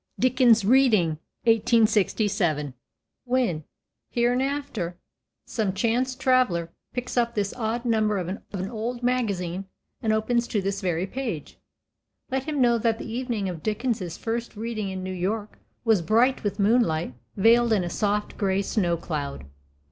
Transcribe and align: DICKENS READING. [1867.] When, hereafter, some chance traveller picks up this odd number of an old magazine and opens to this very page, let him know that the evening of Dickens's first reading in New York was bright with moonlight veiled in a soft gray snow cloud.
DICKENS 0.19 0.65
READING. 0.65 1.09
[1867.] 1.43 2.73
When, 3.25 3.63
hereafter, 4.09 4.97
some 5.45 5.73
chance 5.73 6.15
traveller 6.15 6.71
picks 6.91 7.17
up 7.17 7.35
this 7.35 7.53
odd 7.55 7.85
number 7.85 8.17
of 8.17 8.27
an 8.27 8.39
old 8.71 9.03
magazine 9.03 9.65
and 10.01 10.11
opens 10.11 10.47
to 10.47 10.59
this 10.59 10.81
very 10.81 11.05
page, 11.05 11.59
let 12.31 12.45
him 12.45 12.59
know 12.59 12.79
that 12.79 12.97
the 12.97 13.05
evening 13.13 13.47
of 13.47 13.61
Dickens's 13.61 14.17
first 14.17 14.55
reading 14.55 14.89
in 14.89 15.03
New 15.03 15.13
York 15.13 15.59
was 15.85 16.01
bright 16.01 16.43
with 16.43 16.57
moonlight 16.57 17.13
veiled 17.37 17.71
in 17.71 17.83
a 17.83 17.89
soft 17.91 18.39
gray 18.39 18.63
snow 18.63 18.97
cloud. 18.97 19.45